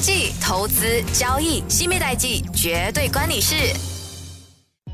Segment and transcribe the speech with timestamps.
[0.00, 3.56] 经济、投资、交易，新米代记绝对关你事。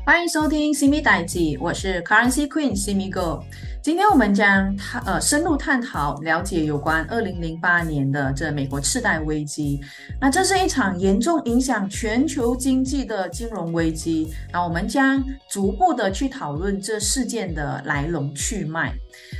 [0.03, 3.43] 欢迎收听新米代记，我是 Currency Queen 新米 Go。
[3.85, 9.79] 今天我们将探呃深入探讨了解有关二零零八年的这美国次贷危机。
[10.19, 14.33] 那这是一场严重影响全球经济的金融危机。
[14.51, 18.91] 那我们将逐步的去讨论这事件的来龙去脉。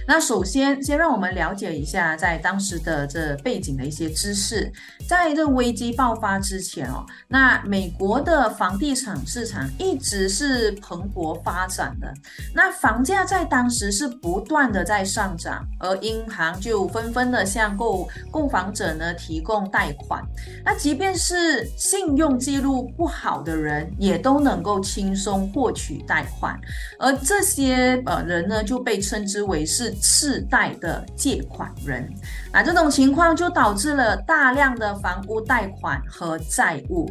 [0.08, 4.72] 那首先，先让我们了解一下在当时的这背景的一些知识。
[5.10, 12.14] 在这危机爆发之前哦，那美国的房地产市场一直是蓬勃发展的。
[12.54, 20.22] 那房价在当时是不不断的在上涨，而银行就纷纷的向购购房者呢提供贷款。
[20.62, 26.60] 那即便是信用记录不好的人，也都能够轻松获取贷款。
[27.00, 29.96] 而这些呃人呢，就被称之为是。
[30.02, 32.12] 次贷的借款人，
[32.52, 37.10] 那这种情况就导致了大量的房屋贷款和债务。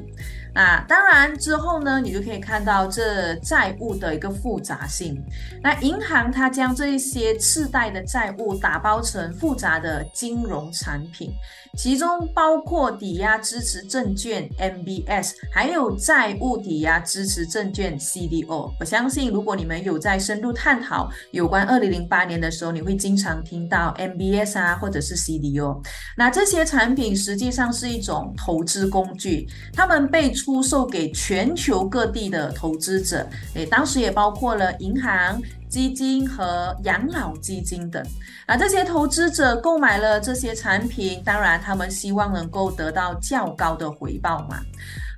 [0.54, 5.20] 那当然之后呢，你就可以看到这债务的一个复杂性。
[5.61, 11.33] 那银行它将这一些次贷的债务打包成复杂的金融产品，
[11.77, 18.72] 其中包括抵押支持证券 MBS，还有债务抵押支持证券 CDO。
[18.78, 25.83] 我相信，如果你们有在深入探讨有关二零零八年的时候，你会经常听到 MBS 啊，或者是 CDO。
[26.16, 38.06] 那这些产品实际上是一种投资工具，它们被出售给全球各地的投资者，诶，当时也包括了银行、基金和养老基金等。
[38.45, 44.61] 啊，这些投资者购买了这些产品，当然他们希望能够得到较高的回报嘛。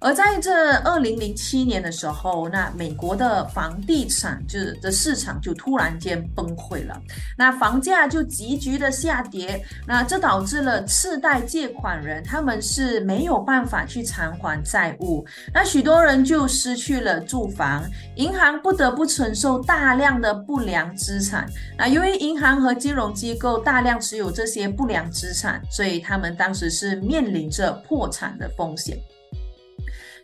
[0.00, 7.00] 而在这二零零七年的时候，那美国的房地产就是的市场就突然间崩溃了，
[7.36, 17.84] 那房价就急剧的下跌，那这导致了次贷借款人他们是没有办法去偿还债务，那许多人就失去了住房，
[18.16, 21.48] 银行不得不承受大量的不良资产。
[21.78, 28.98] 那由于银行和金融机构大量持有这些不良资产，所以他们当时是面临着破产的风险。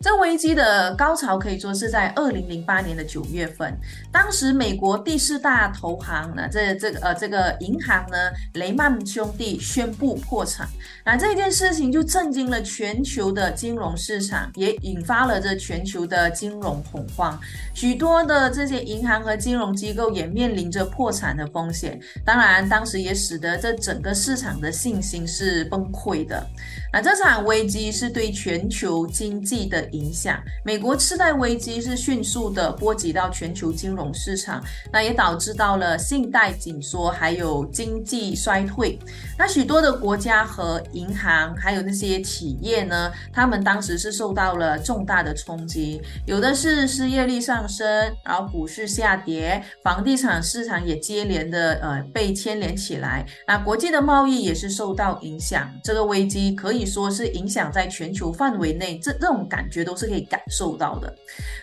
[0.03, 3.79] 这危机的高潮可以说是在二零零八年的九月份，
[4.11, 8.17] 当时美国第四大投行呢，这这个呃这个银行呢，
[8.55, 10.69] 雷曼兄弟宣布破产，
[11.05, 17.39] 那这件事情就震惊了全球的金融市场，也引发了这全球的金融恐慌，
[17.73, 26.45] 许多的这些银行和金融机构也面临着破产的风险，当然当时也使得这整个市场的信心是崩溃的，
[26.93, 29.83] 那这场危机是对全球经济的。
[29.93, 38.99] 影响美国次贷危机是迅速的波及到全球金融市场，那也导致到了信贷紧缩，还有经济衰退。
[39.39, 47.87] 那许多的国家和银行，还有那些企业呢，他们当时是受到了重大的冲击，有的是失业率上升，
[48.25, 53.27] 然后股市下跌，房地产市场也接连的呃被牵连起来。
[53.47, 59.83] 那国际的贸易也是受到影响，这个危机可以说是影响在全球范围内，这这种感觉。
[59.83, 61.13] 都是可以感受到的。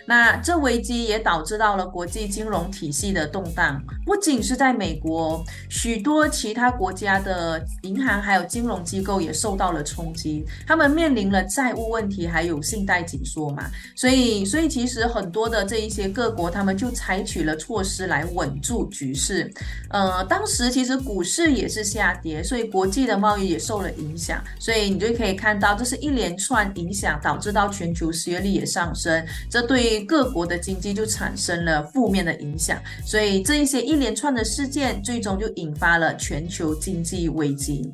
[0.05, 13.69] 那这危机也导致到了国际金融体系的动荡，不仅是在美国，许多其他国家的银行还有金融机构也受到了冲击，他们面临了债务问题，还有信贷紧缩嘛。
[13.95, 19.49] 所以，所以其实很多的这一些各国，他们就采取了措施来稳住局势。
[19.91, 24.43] 呃，当时其实股市也是下跌，所以国际的贸易也受了影响。
[24.59, 28.09] 所以你就可以看到，这是一连串影响，导致到全球。
[28.11, 32.77] 失业率也上升，这对各国的经济就产生了负面的影响。
[33.05, 37.89] 所以这一些一连串的事件，最终就引发了全球经济危机。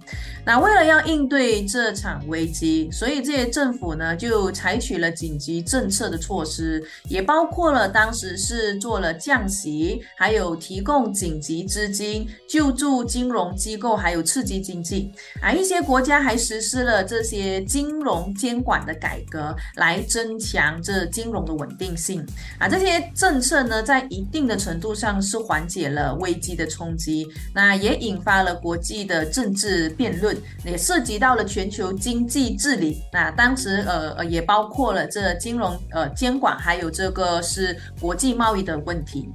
[0.46, 15.12] 那为了要应对这场危机，所以这些政府呢就采取了紧急政策的措施，也包括了当时是做了降息，还有提供紧急资金救助金融机构，还有刺激经济。
[15.42, 20.02] 啊，一些国家还实施了这些金融监管的改革来。
[20.16, 22.26] 增强这金融的稳定性
[22.58, 33.02] 啊，这些政策呢，在一定的程度上是缓解了危机的冲击，那也引发了国际的政治辩论，也涉及到了全球经济治理。
[33.12, 39.28] 那当时呃呃，也包括了这金融呃监管，还有这个是国际贸易的问题。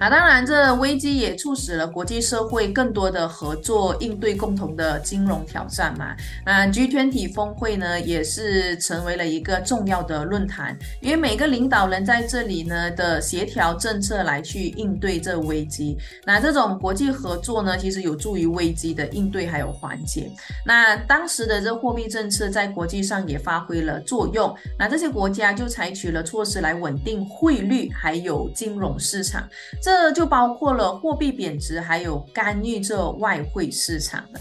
[0.00, 6.16] 那当然，这危机也促使了国际社会更多的合作，应对共同的金融挑战嘛。
[6.42, 15.98] 那 G20 峰会呢，也是成为了一个重要的论坛，因为每个领导人在这里呢的协调政策来去应对这危机。
[16.24, 20.30] 那这种国际合作呢，其实有助于危机的应对还有缓解。
[20.64, 29.46] 那当时的这货币政策在国际上也发挥了作用，那这些国家就采取了措施来稳定汇率还有金融市场。
[29.82, 34.38] 这这就包括了货币贬值，还有干预这外汇市场的。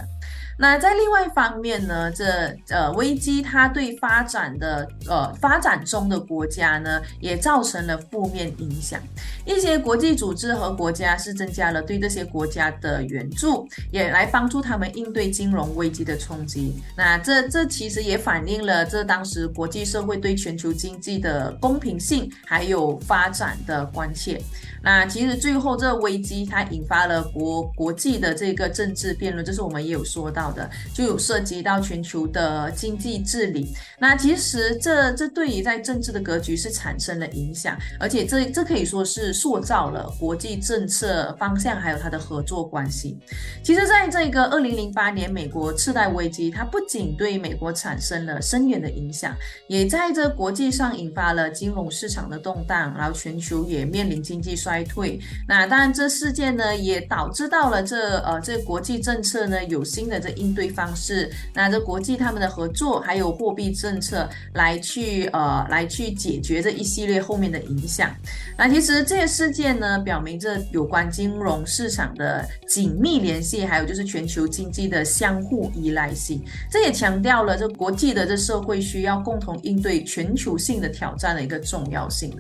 [0.62, 9.00] 那在另外一方面呢，这呃危机它对发展的呃发展中的国家呢，也造成了负面影响。
[9.46, 16.76] 一些国际组织和国家是增加了对这些国家的援助，也来帮助他们应对金融危机的冲击。
[16.98, 24.42] 那这这其实也反映了这当时国际社会对全球经济的公平性还有发展的关切。
[24.82, 33.74] 那其实最后这危机它引发了国国际的这个政治辩论，这是我们也有说到的，就有涉及到全球的经济治理。
[33.98, 43.18] 那其实这这对于在政治的格局是产生了影响，而且这这可以说是塑造了国际政策方向，还有它的合作关系。
[43.63, 49.36] 其实，在这个二零零八年美国次贷危机，它不仅对美国产生了深远的影响，
[49.68, 54.50] 也在这国际上引发了金融市场的动荡，然后全球也面临经济。
[54.60, 55.18] 衰退，
[55.48, 68.10] 那当然，这事件呢也导致到了这呃这国际政策呢有新的这应对方式，那这国际他们的合作还有货币政策来去呃来去解决这一系列后面的影响。
[68.58, 76.42] 那其实这些事件呢表明这有关金融市场的紧密联系，还有就是全球经济的相互依赖性，
[76.72, 82.36] 这也强调了这国际的这社会需要共同应对全球性的挑战的一个重要性。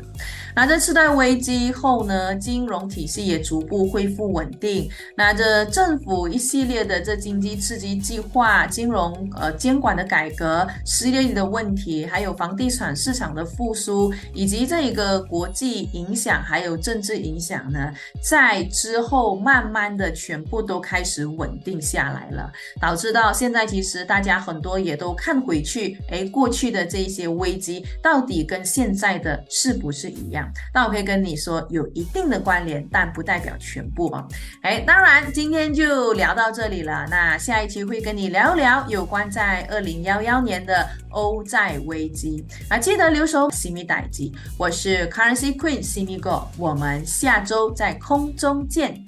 [0.55, 2.35] 那这次贷危机后呢？
[2.39, 4.89] 金融体系也逐步恢复稳定。
[5.15, 17.89] 那这政府一系列的这经济刺激计划、金融呃监管的改革、失业的问题，还有房地产市场的复苏，以及这一个国际影响还有政治影响呢，
[18.21, 22.51] 在之后慢慢的全部都开始稳定下来了，
[22.81, 30.45] 导致到现在其实大家很多也都看回去，哎，过去的这些危机到底跟现在的是不是一样？
[30.73, 32.09] 那我可以跟你说，有一。
[32.11, 34.27] 定的关联，但不代表全部啊。
[34.63, 37.05] 哎，当然，今天就聊到这里了。
[37.07, 42.43] 那下一期会跟你聊聊有关在二零幺幺年的欧债危机。
[42.69, 49.03] 啊，记得留守西米代机，我是 Currency Queen 西米 Go，我们下周在空中见。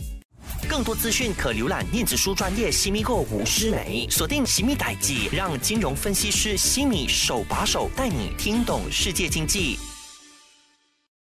[0.69, 9.77] 更多资讯可浏览电子书专业西米 Go 吴诗梅，锁定西米代机，让金融分析师西米手把手带你听懂世界经济。